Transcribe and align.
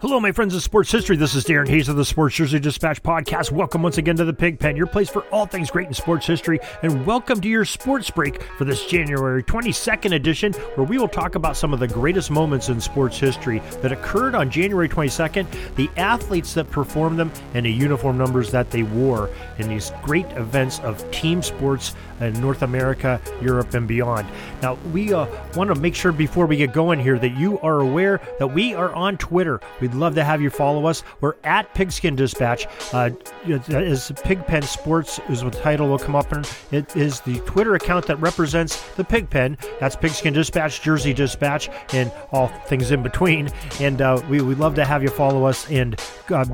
Hello, 0.00 0.20
my 0.20 0.30
friends 0.30 0.54
of 0.54 0.62
sports 0.62 0.92
history. 0.92 1.16
This 1.16 1.34
is 1.34 1.44
Darren 1.44 1.66
Hayes 1.66 1.88
of 1.88 1.96
the 1.96 2.04
Sports 2.04 2.36
Jersey 2.36 2.60
Dispatch 2.60 3.02
podcast. 3.02 3.50
Welcome 3.50 3.82
once 3.82 3.98
again 3.98 4.14
to 4.18 4.24
the 4.24 4.32
Pigpen, 4.32 4.76
your 4.76 4.86
place 4.86 5.10
for 5.10 5.22
all 5.32 5.44
things 5.44 5.72
great 5.72 5.88
in 5.88 5.92
sports 5.92 6.24
history, 6.24 6.60
and 6.84 7.04
welcome 7.04 7.40
to 7.40 7.48
your 7.48 7.64
sports 7.64 8.08
break 8.08 8.40
for 8.56 8.64
this 8.64 8.86
January 8.86 9.42
22nd 9.42 10.14
edition, 10.14 10.52
where 10.52 10.86
we 10.86 10.98
will 10.98 11.08
talk 11.08 11.34
about 11.34 11.56
some 11.56 11.74
of 11.74 11.80
the 11.80 11.88
greatest 11.88 12.30
moments 12.30 12.68
in 12.68 12.80
sports 12.80 13.18
history 13.18 13.58
that 13.82 13.90
occurred 13.90 14.36
on 14.36 14.50
January 14.50 14.88
22nd, 14.88 15.48
the 15.74 15.90
athletes 15.96 16.54
that 16.54 16.70
performed 16.70 17.18
them, 17.18 17.32
and 17.54 17.66
the 17.66 17.72
uniform 17.72 18.16
numbers 18.16 18.52
that 18.52 18.70
they 18.70 18.84
wore 18.84 19.28
in 19.58 19.68
these 19.68 19.90
great 20.04 20.26
events 20.36 20.78
of 20.78 21.10
team 21.10 21.42
sports 21.42 21.96
North 22.20 22.62
America, 22.62 23.20
Europe, 23.42 23.74
and 23.74 23.88
beyond. 23.88 24.28
Now, 24.62 24.74
we 24.92 25.12
uh, 25.12 25.26
want 25.56 25.74
to 25.74 25.80
make 25.80 25.94
sure 25.94 26.12
before 26.12 26.46
we 26.46 26.56
get 26.56 26.72
going 26.72 27.00
here 27.00 27.18
that 27.18 27.36
you 27.36 27.58
are 27.60 27.80
aware 27.80 28.20
that 28.38 28.46
we 28.46 28.74
are 28.74 28.94
on 28.94 29.16
Twitter. 29.16 29.60
We 29.80 29.88
We'd 29.88 29.96
love 29.96 30.14
to 30.16 30.24
have 30.24 30.42
you 30.42 30.50
follow 30.50 30.84
us. 30.84 31.02
We're 31.22 31.36
at 31.44 31.72
Pigskin 31.72 32.14
Dispatch. 32.14 32.66
Uh, 32.92 33.10
is 33.46 34.12
Pigpen 34.22 34.60
Sports 34.60 35.18
is 35.30 35.40
the 35.40 35.50
title 35.50 35.88
will 35.88 35.98
come 35.98 36.14
up 36.14 36.30
in. 36.30 36.44
It 36.70 36.94
is 36.94 37.20
the 37.20 37.38
Twitter 37.40 37.74
account 37.74 38.06
that 38.06 38.16
represents 38.16 38.82
the 38.96 39.04
Pigpen. 39.04 39.56
That's 39.80 39.96
Pigskin 39.96 40.34
Dispatch, 40.34 40.82
Jersey 40.82 41.14
Dispatch, 41.14 41.70
and 41.94 42.12
all 42.32 42.48
things 42.66 42.90
in 42.90 43.02
between. 43.02 43.48
And 43.80 44.02
uh, 44.02 44.20
we, 44.28 44.42
would 44.42 44.58
love 44.58 44.74
to 44.74 44.84
have 44.84 45.02
you 45.02 45.08
follow 45.08 45.46
us, 45.46 45.66
and 45.70 45.98
uh, 46.28 46.44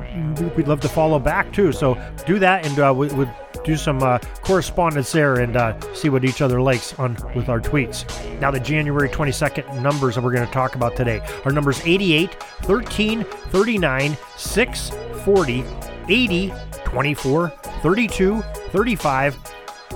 we'd 0.55 0.69
love 0.69 0.79
to 0.81 0.89
follow 0.89 1.19
back 1.19 1.51
too. 1.51 1.73
So 1.73 2.01
do 2.25 2.39
that, 2.39 2.65
and 2.65 2.79
uh, 2.79 2.93
we 2.95 3.07
would 3.09 3.29
do 3.65 3.75
some 3.75 4.01
uh, 4.03 4.19
correspondence 4.41 5.11
there 5.11 5.39
and 5.39 5.57
uh, 5.57 5.77
see 5.93 6.09
what 6.09 6.23
each 6.23 6.41
other 6.41 6.61
likes 6.61 6.97
on 6.99 7.17
with 7.35 7.49
our 7.49 7.59
tweets. 7.59 8.05
Now, 8.39 8.51
the 8.51 8.59
January 8.59 9.09
22nd 9.09 9.81
numbers 9.81 10.15
that 10.15 10.23
we're 10.23 10.31
going 10.31 10.45
to 10.45 10.53
talk 10.53 10.75
about 10.75 10.95
today 10.95 11.21
are 11.43 11.51
numbers 11.51 11.81
88, 11.83 12.33
13, 12.33 13.23
39, 13.23 14.17
6, 14.37 14.89
40, 15.23 15.63
80, 16.07 16.53
24, 16.85 17.49
32, 17.81 18.41
35, 18.41 19.37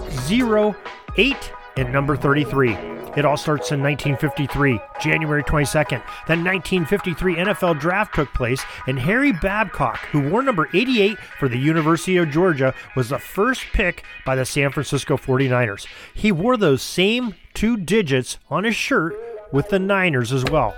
0, 0.10 0.76
8, 1.18 1.54
and 1.78 1.94
number 1.94 2.18
33. 2.18 2.89
It 3.18 3.26
all 3.26 3.38
starts 3.38 3.72
in 3.72 3.82
1953, 3.82 4.80
January 5.02 5.44
22nd. 5.44 6.02
Then 6.28 6.44
1953 6.44 7.36
NFL 7.36 7.80
draft 7.80 8.16
took 8.16 8.34
place, 8.34 8.64
and 8.88 9.00
Harry 9.00 9.32
Babcock, 9.32 9.98
who 10.12 10.30
wore 10.30 10.44
number 10.44 10.70
88 10.74 11.18
for 11.40 11.50
the 11.50 11.58
University 11.58 12.18
of 12.18 12.30
Georgia, 12.30 12.74
was 12.96 13.10
the 13.10 13.20
first 13.20 13.66
pick 13.74 14.04
by 14.26 14.36
the 14.36 14.46
San 14.46 14.72
Francisco 14.72 15.18
49ers. 15.18 15.88
He 16.14 16.32
wore 16.32 16.58
those 16.58 16.82
same 16.82 17.36
two 17.54 17.78
digits 17.78 18.38
on 18.50 18.64
his 18.64 18.76
shirt 18.76 19.16
with 19.52 19.70
the 19.70 19.80
Niners 19.80 20.32
as 20.32 20.46
well. 20.46 20.76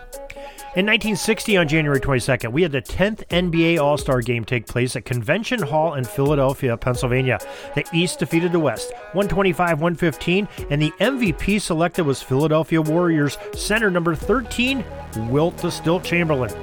In 0.74 0.86
1960, 0.86 1.58
on 1.58 1.68
January 1.68 2.00
22nd, 2.00 2.54
we 2.54 2.62
had 2.62 2.72
the 2.72 2.82
10th 2.82 3.28
NBA 3.28 3.78
All 3.78 3.98
Star 3.98 4.22
game 4.22 4.46
take 4.46 4.68
place 4.68 4.96
at 4.96 5.04
Convention 5.04 5.62
Hall 5.62 5.96
in 5.96 6.06
Philadelphia, 6.06 6.78
Pennsylvania. 6.78 7.40
The 7.76 7.86
East 7.92 8.20
defeated 8.20 8.54
the 8.54 8.60
West 8.60 8.94
125 9.12 9.82
115, 9.82 10.48
and 10.70 10.82
the 10.82 10.92
MVP 10.92 11.60
selected 11.60 12.06
was 12.06 12.22
Philadelphia 12.22 12.82
Warriors 12.82 13.38
center 13.54 13.92
number 13.92 14.16
13, 14.16 14.86
Wilt 15.28 15.58
the 15.58 15.70
Stilt 15.70 16.06
Chamberlain. 16.06 16.54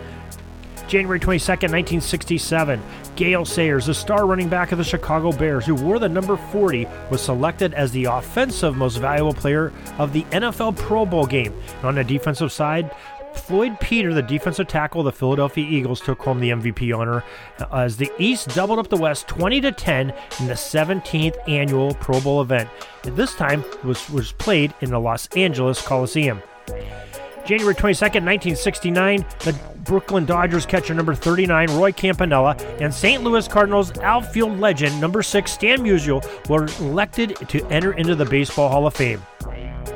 January 0.88 1.20
22nd, 1.20 1.68
1967, 1.68 2.80
Gale 3.14 3.44
Sayers, 3.44 3.84
the 3.84 3.92
star 3.92 4.24
running 4.24 4.48
back 4.48 4.72
of 4.72 4.78
the 4.78 4.84
Chicago 4.84 5.32
Bears, 5.32 5.66
who 5.66 5.74
wore 5.74 5.98
the 5.98 6.08
number 6.08 6.38
40, 6.38 6.88
was 7.10 7.20
selected 7.20 7.74
as 7.74 7.92
the 7.92 8.06
offensive 8.06 8.74
most 8.74 8.96
valuable 8.96 9.34
player 9.34 9.70
of 9.98 10.14
the 10.14 10.22
NFL 10.30 10.78
Pro 10.78 11.04
Bowl 11.04 11.26
game. 11.26 11.52
And 11.76 11.84
on 11.84 11.94
the 11.96 12.04
defensive 12.04 12.50
side, 12.50 12.90
Floyd 13.38 13.78
Peters, 13.80 14.14
the 14.14 14.22
defensive 14.22 14.68
tackle 14.68 15.00
of 15.00 15.06
the 15.06 15.12
Philadelphia 15.12 15.64
Eagles, 15.66 16.00
took 16.00 16.20
home 16.20 16.40
the 16.40 16.50
MVP 16.50 16.96
honor 16.96 17.24
uh, 17.60 17.66
as 17.72 17.96
the 17.96 18.10
East 18.18 18.54
doubled 18.54 18.78
up 18.78 18.88
the 18.88 18.96
West 18.96 19.28
20 19.28 19.60
to 19.62 19.72
10 19.72 20.10
in 20.40 20.46
the 20.46 20.54
17th 20.54 21.36
annual 21.48 21.94
Pro 21.94 22.20
Bowl 22.20 22.42
event. 22.42 22.68
this 23.02 23.34
time 23.34 23.64
was 23.84 24.08
was 24.10 24.32
played 24.32 24.74
in 24.80 24.90
the 24.90 25.00
Los 25.00 25.28
Angeles 25.28 25.80
Coliseum. 25.80 26.42
January 27.48 27.74
22nd, 27.74 28.26
1969, 28.26 29.24
the 29.38 29.58
Brooklyn 29.84 30.26
Dodgers 30.26 30.66
catcher 30.66 30.92
number 30.92 31.14
39, 31.14 31.70
Roy 31.78 31.92
Campanella, 31.92 32.54
and 32.78 32.92
St. 32.92 33.22
Louis 33.22 33.48
Cardinals 33.48 33.96
outfield 34.00 34.60
legend 34.60 35.00
number 35.00 35.22
6, 35.22 35.50
Stan 35.50 35.78
Musial, 35.78 36.22
were 36.50 36.66
elected 36.86 37.36
to 37.48 37.64
enter 37.68 37.94
into 37.94 38.14
the 38.14 38.26
Baseball 38.26 38.68
Hall 38.68 38.86
of 38.86 38.94
Fame. 38.94 39.22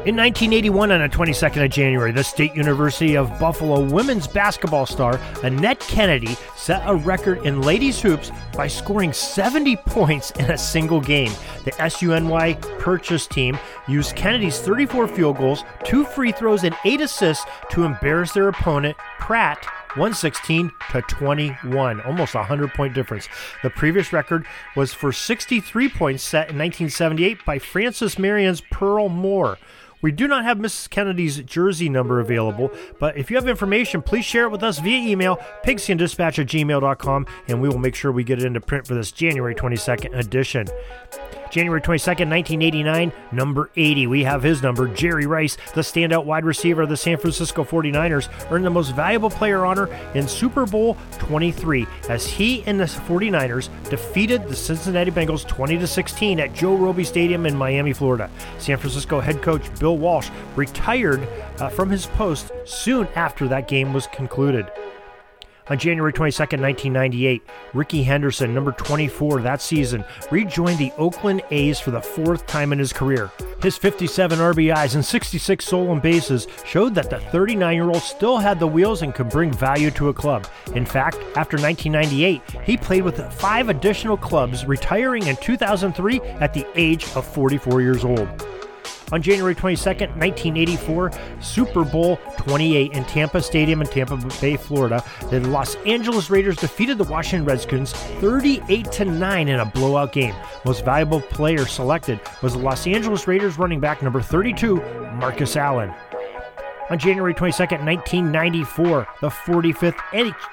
In 0.05 0.17
1981, 0.17 0.91
on 0.91 1.01
the 1.01 1.09
22nd 1.09 1.65
of 1.65 1.71
January, 1.71 2.11
the 2.11 2.25
State 2.25 2.57
University 2.57 3.17
of 3.17 3.39
Buffalo 3.39 3.89
women's 3.89 4.27
basketball 4.27 4.85
star 4.85 5.21
Annette 5.45 5.79
Kennedy 5.79 6.37
set 6.57 6.83
a 6.87 6.97
record 6.97 7.47
in 7.47 7.63
ladies 7.63 8.03
hoops 8.03 8.33
by 8.53 8.67
scoring 8.67 9.13
70 9.13 9.77
points 9.77 10.33
in 10.33 10.51
a 10.51 10.59
single 10.59 11.01
game. 11.01 11.31
The 11.65 11.71
SUNY 11.79 12.61
Purchase 12.81 13.29
team 13.29 13.57
used 13.87 14.17
Kennedy's 14.17 14.59
34 14.59 15.07
field 15.07 15.37
goals, 15.37 15.63
two 15.85 16.05
free 16.05 16.33
throws, 16.33 16.65
and 16.65 16.75
eight 16.85 17.01
assists 17.01 17.47
to 17.71 17.85
embarrass 17.85 18.33
their 18.33 18.49
opponent, 18.49 18.97
Pratt, 19.21 19.65
116 19.95 20.73
to 20.91 21.03
21, 21.03 22.01
almost 22.01 22.35
a 22.35 22.39
100 22.39 22.73
point 22.73 22.93
difference. 22.93 23.29
The 23.63 23.71
previous 23.71 24.13
record 24.13 24.47
was 24.75 24.93
for 24.93 25.13
63 25.13 25.89
points 25.91 26.25
set 26.25 26.51
in 26.51 26.59
1978 26.59 27.45
by 27.45 27.61
Francis 27.61 28.19
Marion's 28.19 28.63
Pearl 28.63 29.09
Moore. 29.09 29.59
We 30.03 30.13
do 30.13 30.29
not 30.29 30.45
have 30.45 30.59
Mrs. 30.59 30.91
Kennedy's 30.91 31.39
jersey 31.39 31.89
number 31.89 32.21
available, 32.21 32.71
but 32.99 33.17
if 33.17 33.31
you 33.31 33.37
have 33.37 33.49
information, 33.49 34.03
please 34.03 34.25
share 34.25 34.45
it 34.45 34.51
with 34.51 34.63
us 34.63 34.81
via 34.81 34.99
email, 34.99 35.37
pigskindispatch 35.65 36.39
at 36.39 36.49
gmail.com, 36.49 37.27
and 37.49 37.63
we 37.63 37.69
will 37.69 37.79
make 37.79 37.95
sure 37.95 38.13
we 38.13 38.25
get 38.25 38.41
it 38.41 38.45
into 38.45 38.61
print 38.61 38.87
for 38.87 38.95
this 38.95 39.13
January 39.13 39.55
22nd 39.55 40.19
edition. 40.19 40.67
January 41.53 41.83
22nd, 41.83 42.31
1989, 42.31 43.13
number 43.31 43.71
80. 43.77 44.07
We 44.07 44.25
have 44.25 44.43
his 44.43 44.63
number. 44.63 44.89
Jerry 44.89 45.27
Rice, 45.27 45.59
the 45.75 45.83
standout 45.83 46.25
wide 46.25 46.47
receiver 46.47 46.81
of 46.81 46.89
the 46.89 46.97
San 46.97 47.19
Francisco 47.19 47.63
49ers, 47.63 48.31
earned 48.51 48.65
the 48.65 48.71
most 48.71 48.97
valuable 48.97 49.29
player 49.29 49.67
honor 49.67 49.87
in 50.15 50.27
Super 50.27 50.65
Bowl 50.65 50.97
23 51.19 51.87
as 52.09 52.27
he 52.27 52.65
and 52.65 52.81
the 52.81 52.85
49ers 52.85 53.69
defeated 53.91 54.49
the 54.49 54.57
Cincinnati 54.57 55.11
Bengals 55.11 55.47
20 55.47 55.85
16 55.85 56.41
at 56.41 56.55
Joe 56.55 56.75
Robbie 56.75 57.05
Stadium 57.05 57.45
in 57.45 57.55
Miami, 57.55 57.93
Florida. 57.93 58.31
San 58.59 58.79
Francisco 58.79 59.21
head 59.21 59.43
coach 59.43 59.63
Bill 59.79 59.99
Walsh 59.99 60.31
retired 60.57 61.29
uh, 61.59 61.69
from 61.69 61.91
his 61.91 62.07
post 62.07 62.51
soon 62.65 63.07
after 63.15 63.47
that 63.49 63.69
game 63.69 63.93
was 63.93 64.07
concluded. 64.07 64.71
On 65.69 65.79
January 65.79 66.13
22, 66.13 66.43
1998, 66.43 67.43
Rickey 67.73 68.03
Henderson, 68.03 68.53
number 68.53 68.73
24 68.73 69.43
that 69.43 69.63
season, 69.63 70.05
rejoined 70.31 70.79
the 70.79 70.93
Oakland 70.99 71.43
A's 71.51 71.79
for 71.79 71.93
the 71.93 72.01
fourth 72.01 72.47
time 72.47 72.73
in 72.73 72.81
his 72.81 72.93
career. 72.93 73.31
His 73.63 73.77
57 73.77 74.41
RBIs 74.41 74.97
and 74.97 75.05
66 75.05 75.65
stolen 75.65 76.01
bases 76.01 76.49
showed 76.67 76.97
that 76.97 77.11
the 77.11 77.21
39 77.21 77.75
year 77.77 77.89
old 77.89 78.03
still 78.03 78.39
had 78.39 78.59
the 78.59 78.67
wheels 78.67 79.03
and 79.03 79.15
could 79.15 79.29
bring 79.29 79.53
value 79.53 79.93
to 79.93 80.09
a 80.09 80.15
club. 80.15 80.49
In 80.75 80.85
fact, 80.85 81.19
after 81.37 81.57
1998, 81.57 82.43
he 82.65 82.77
played 82.77 83.05
with 83.05 83.33
five 83.33 83.69
additional 83.69 84.17
clubs, 84.17 84.67
retiring 84.67 85.29
in 85.29 85.37
2003 85.37 86.21
at 86.21 86.53
the 86.53 86.67
age 86.75 87.05
of 87.15 87.25
44 87.25 87.81
years 87.81 88.05
old. 88.05 88.29
On 89.13 89.21
January 89.21 89.55
22nd, 89.55 90.17
1984, 90.17 91.13
Super 91.41 91.85
Bowl 91.85 92.17
28 92.39 92.93
in 92.93 93.05
Tampa 93.05 93.43
Stadium 93.43 93.83
in 93.83 93.87
Tampa 93.87 94.17
Bay, 94.41 94.57
Florida, 94.57 95.05
the 95.31 95.41
Los 95.41 95.77
Angeles 95.87 96.31
Raiders 96.31 96.57
defeated 96.57 96.97
the 96.97 97.05
Washington 97.05 97.45
Redskins 97.45 97.93
38 97.93 98.91
to 98.91 99.05
9 99.05 99.49
in 99.49 99.61
a 99.61 99.67
blowout 99.67 100.13
game. 100.13 100.35
Most 100.65 100.85
valuable 100.85 101.21
player 101.21 101.67
selected 101.67 102.21
was 102.43 102.55
the 102.55 102.59
Los 102.59 102.87
Angeles 102.87 103.29
Raiders 103.29 103.59
running 103.59 103.81
back 103.81 104.03
number 104.03 104.23
32, 104.23 104.77
Marcus 105.15 105.57
Allen. 105.57 105.93
On 106.93 106.99
January 106.99 107.33
22, 107.33 107.63
1994, 107.63 109.09
the 109.23 109.31
45th 109.31 109.97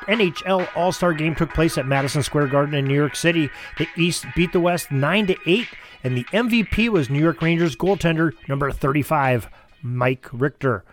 NHL 0.07 0.69
All 0.73 0.93
Star 0.93 1.11
game 1.11 1.35
took 1.35 1.53
place 1.53 1.77
at 1.77 1.85
Madison 1.85 2.23
Square 2.23 2.47
Garden 2.47 2.75
in 2.75 2.85
New 2.85 2.95
York 2.95 3.17
City. 3.17 3.49
The 3.77 3.89
East 3.97 4.25
beat 4.37 4.53
the 4.53 4.61
West 4.61 4.89
9 4.89 5.35
8, 5.45 5.67
and 6.05 6.15
the 6.15 6.23
MVP 6.23 6.87
was 6.87 7.09
New 7.09 7.19
York 7.19 7.41
Rangers 7.41 7.75
goaltender 7.75 8.31
number 8.47 8.71
35, 8.71 9.49
Mike 9.81 10.29
Richter. 10.31 10.85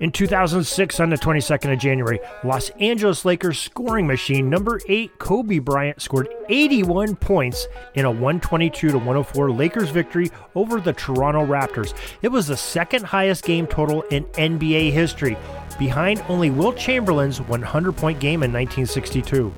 In 0.00 0.12
2006, 0.12 1.00
on 1.00 1.10
the 1.10 1.16
22nd 1.16 1.72
of 1.72 1.78
January, 1.80 2.20
Los 2.44 2.70
Angeles 2.78 3.24
Lakers 3.24 3.58
scoring 3.58 4.06
machine 4.06 4.48
number 4.48 4.80
8 4.86 5.18
Kobe 5.18 5.58
Bryant 5.58 6.00
scored 6.00 6.28
81 6.48 7.16
points 7.16 7.66
in 7.94 8.04
a 8.04 8.10
122 8.10 8.92
to 8.92 8.96
104 8.96 9.50
Lakers 9.50 9.90
victory 9.90 10.30
over 10.54 10.80
the 10.80 10.92
Toronto 10.92 11.44
Raptors. 11.44 11.94
It 12.22 12.28
was 12.28 12.46
the 12.46 12.56
second 12.56 13.06
highest 13.06 13.42
game 13.42 13.66
total 13.66 14.02
in 14.02 14.22
NBA 14.34 14.92
history, 14.92 15.36
behind 15.80 16.22
only 16.28 16.50
Wilt 16.50 16.76
Chamberlain's 16.76 17.40
100 17.40 17.96
point 17.96 18.20
game 18.20 18.44
in 18.44 18.52
1962. 18.52 19.52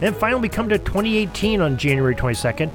And 0.00 0.14
finally, 0.14 0.42
we 0.42 0.48
come 0.48 0.68
to 0.68 0.78
2018 0.78 1.60
on 1.60 1.76
January 1.76 2.14
22nd. 2.14 2.70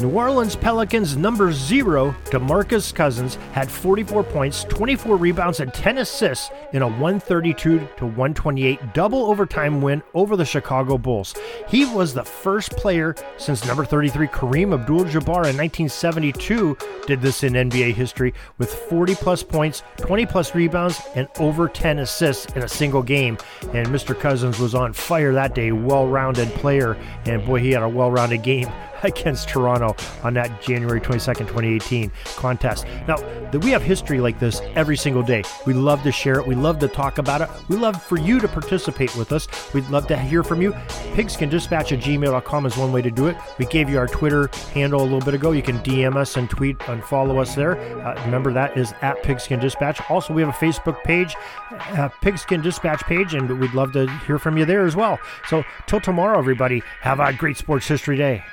New 0.00 0.10
Orleans 0.10 0.54
Pelicans 0.54 1.16
number 1.16 1.52
zero, 1.52 2.14
DeMarcus 2.26 2.94
Cousins, 2.94 3.34
had 3.50 3.68
44 3.68 4.22
points, 4.22 4.62
24 4.64 5.16
rebounds, 5.16 5.58
and 5.58 5.74
10 5.74 5.98
assists 5.98 6.50
in 6.72 6.82
a 6.82 6.86
132 6.86 7.80
to 7.96 8.06
128 8.06 8.94
double 8.94 9.26
overtime 9.26 9.82
win 9.82 10.00
over 10.14 10.36
the 10.36 10.44
Chicago 10.44 10.98
Bulls. 10.98 11.34
He 11.68 11.84
was 11.84 12.14
the 12.14 12.22
first 12.22 12.72
player 12.72 13.16
since 13.38 13.66
number 13.66 13.84
33 13.84 14.28
Kareem 14.28 14.72
Abdul-Jabbar 14.72 15.50
in 15.50 15.56
1972 15.56 16.76
did 17.08 17.20
this 17.20 17.42
in 17.42 17.54
NBA 17.54 17.94
history 17.94 18.34
with 18.58 18.72
40 18.72 19.16
plus 19.16 19.42
points, 19.42 19.82
20 19.96 20.26
plus 20.26 20.54
rebounds, 20.54 21.00
and 21.16 21.26
over 21.40 21.68
10 21.68 21.98
assists 21.98 22.52
in 22.54 22.62
a 22.62 22.68
single 22.68 23.02
game. 23.02 23.36
And 23.72 23.88
Mr. 23.88 24.18
Cousins 24.18 24.60
was 24.60 24.76
on 24.76 24.92
fire 24.92 25.32
that 25.32 25.56
day, 25.56 25.72
well-rounded 25.72 26.48
player, 26.50 26.96
and 27.24 27.44
boy, 27.44 27.58
he 27.58 27.72
had 27.72 27.82
a 27.82 27.88
well-rounded 27.88 28.44
game 28.44 28.68
against 29.02 29.48
Toronto 29.48 29.96
on 30.22 30.34
that 30.34 30.62
January 30.62 31.00
22nd, 31.00 31.38
2018 31.38 32.10
contest. 32.36 32.86
Now, 33.06 33.16
we 33.58 33.70
have 33.70 33.82
history 33.82 34.20
like 34.20 34.38
this 34.38 34.60
every 34.74 34.96
single 34.96 35.22
day. 35.22 35.42
We 35.66 35.72
love 35.72 36.02
to 36.02 36.12
share 36.12 36.38
it. 36.40 36.46
We 36.46 36.54
love 36.54 36.78
to 36.80 36.88
talk 36.88 37.18
about 37.18 37.40
it. 37.40 37.48
We 37.68 37.76
love 37.76 38.02
for 38.02 38.18
you 38.18 38.40
to 38.40 38.48
participate 38.48 39.14
with 39.16 39.32
us. 39.32 39.48
We'd 39.72 39.88
love 39.88 40.06
to 40.08 40.16
hear 40.16 40.42
from 40.42 40.60
you. 40.60 40.74
Pigskin 41.14 41.48
Dispatch 41.48 41.92
at 41.92 42.00
gmail.com 42.00 42.66
is 42.66 42.76
one 42.76 42.92
way 42.92 43.02
to 43.02 43.10
do 43.10 43.26
it. 43.26 43.36
We 43.58 43.66
gave 43.66 43.88
you 43.88 43.98
our 43.98 44.06
Twitter 44.06 44.50
handle 44.72 45.00
a 45.00 45.04
little 45.04 45.20
bit 45.20 45.34
ago. 45.34 45.52
You 45.52 45.62
can 45.62 45.78
DM 45.78 46.16
us 46.16 46.36
and 46.36 46.48
tweet 46.48 46.76
and 46.88 47.02
follow 47.02 47.38
us 47.38 47.54
there. 47.54 47.78
Uh, 48.04 48.22
remember, 48.24 48.52
that 48.52 48.76
is 48.76 48.92
at 49.02 49.22
Pigskin 49.22 49.60
Dispatch. 49.60 50.00
Also, 50.10 50.32
we 50.32 50.42
have 50.42 50.50
a 50.50 50.58
Facebook 50.58 51.02
page, 51.04 51.34
uh, 51.70 52.08
Pigskin 52.20 52.60
Dispatch 52.60 53.02
page, 53.04 53.34
and 53.34 53.58
we'd 53.58 53.74
love 53.74 53.92
to 53.92 54.08
hear 54.26 54.38
from 54.38 54.58
you 54.58 54.64
there 54.64 54.86
as 54.86 54.96
well. 54.96 55.18
So, 55.48 55.64
till 55.86 56.00
tomorrow, 56.00 56.38
everybody, 56.38 56.82
have 57.00 57.20
a 57.20 57.32
great 57.32 57.56
sports 57.56 57.86
history 57.86 58.16
day. 58.16 58.44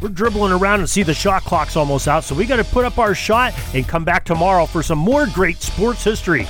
We're 0.00 0.08
dribbling 0.08 0.52
around 0.52 0.80
and 0.80 0.88
see 0.88 1.02
the 1.02 1.14
shot 1.14 1.44
clock's 1.44 1.76
almost 1.76 2.08
out, 2.08 2.24
so 2.24 2.34
we 2.34 2.46
got 2.46 2.56
to 2.56 2.64
put 2.64 2.84
up 2.84 2.98
our 2.98 3.14
shot 3.14 3.54
and 3.74 3.86
come 3.86 4.04
back 4.04 4.24
tomorrow 4.24 4.66
for 4.66 4.82
some 4.82 4.98
more 4.98 5.26
great 5.26 5.60
sports 5.60 6.02
history. 6.02 6.46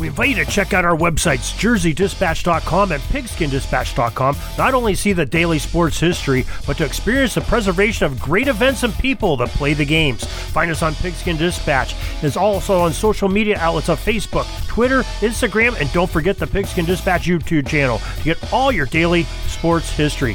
We 0.00 0.06
invite 0.06 0.30
you 0.30 0.36
to 0.36 0.50
check 0.50 0.72
out 0.72 0.86
our 0.86 0.96
websites, 0.96 1.52
jerseydispatch.com 1.58 2.92
and 2.92 3.02
pigskindispatch.com. 3.02 4.36
Not 4.56 4.72
only 4.72 4.94
see 4.94 5.12
the 5.12 5.26
daily 5.26 5.58
sports 5.58 6.00
history, 6.00 6.46
but 6.66 6.78
to 6.78 6.86
experience 6.86 7.34
the 7.34 7.42
preservation 7.42 8.06
of 8.06 8.18
great 8.18 8.48
events 8.48 8.82
and 8.82 8.94
people 8.94 9.36
that 9.36 9.50
play 9.50 9.74
the 9.74 9.84
games. 9.84 10.24
Find 10.24 10.70
us 10.70 10.82
on 10.82 10.94
Pigskin 10.94 11.36
Dispatch. 11.36 11.94
It's 12.22 12.38
also 12.38 12.80
on 12.80 12.94
social 12.94 13.28
media 13.28 13.58
outlets 13.58 13.90
of 13.90 14.02
Facebook, 14.02 14.46
Twitter, 14.66 15.02
Instagram, 15.20 15.78
and 15.78 15.92
don't 15.92 16.10
forget 16.10 16.38
the 16.38 16.46
Pigskin 16.46 16.86
Dispatch 16.86 17.26
YouTube 17.26 17.68
channel 17.68 17.98
to 17.98 18.24
get 18.24 18.52
all 18.54 18.72
your 18.72 18.86
daily 18.86 19.24
sports 19.48 19.90
history. 19.90 20.34